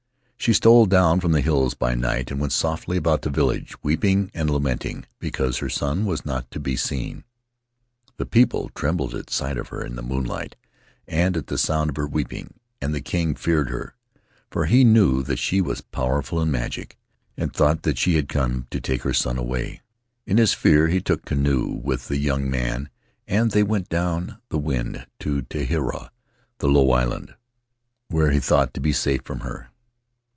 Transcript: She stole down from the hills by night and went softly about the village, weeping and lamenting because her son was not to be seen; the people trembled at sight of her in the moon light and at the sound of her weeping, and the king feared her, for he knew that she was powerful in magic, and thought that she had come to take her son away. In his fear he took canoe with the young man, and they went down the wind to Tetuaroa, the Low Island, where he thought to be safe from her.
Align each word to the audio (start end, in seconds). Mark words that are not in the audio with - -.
She 0.41 0.53
stole 0.53 0.87
down 0.87 1.19
from 1.19 1.33
the 1.33 1.41
hills 1.41 1.75
by 1.75 1.93
night 1.93 2.31
and 2.31 2.39
went 2.39 2.51
softly 2.51 2.97
about 2.97 3.21
the 3.21 3.29
village, 3.29 3.75
weeping 3.83 4.31
and 4.33 4.49
lamenting 4.49 5.05
because 5.19 5.59
her 5.59 5.69
son 5.69 6.03
was 6.03 6.25
not 6.25 6.49
to 6.49 6.59
be 6.59 6.75
seen; 6.75 7.25
the 8.17 8.25
people 8.25 8.69
trembled 8.69 9.13
at 9.13 9.29
sight 9.29 9.55
of 9.55 9.67
her 9.67 9.85
in 9.85 9.95
the 9.95 10.01
moon 10.01 10.23
light 10.25 10.55
and 11.07 11.37
at 11.37 11.45
the 11.45 11.59
sound 11.59 11.91
of 11.91 11.95
her 11.97 12.07
weeping, 12.07 12.55
and 12.81 12.91
the 12.91 13.01
king 13.01 13.35
feared 13.35 13.69
her, 13.69 13.93
for 14.49 14.65
he 14.65 14.83
knew 14.83 15.21
that 15.21 15.37
she 15.37 15.61
was 15.61 15.81
powerful 15.81 16.41
in 16.41 16.49
magic, 16.49 16.97
and 17.37 17.53
thought 17.53 17.83
that 17.83 17.99
she 17.99 18.15
had 18.15 18.27
come 18.27 18.65
to 18.71 18.81
take 18.81 19.03
her 19.03 19.13
son 19.13 19.37
away. 19.37 19.81
In 20.25 20.37
his 20.37 20.55
fear 20.55 20.87
he 20.87 21.01
took 21.01 21.23
canoe 21.23 21.67
with 21.83 22.07
the 22.07 22.17
young 22.17 22.49
man, 22.49 22.89
and 23.27 23.51
they 23.51 23.61
went 23.61 23.89
down 23.89 24.39
the 24.49 24.57
wind 24.57 25.05
to 25.19 25.43
Tetuaroa, 25.43 26.09
the 26.57 26.67
Low 26.67 26.89
Island, 26.89 27.35
where 28.07 28.31
he 28.31 28.39
thought 28.39 28.73
to 28.73 28.81
be 28.81 28.91
safe 28.91 29.21
from 29.23 29.41
her. 29.41 29.67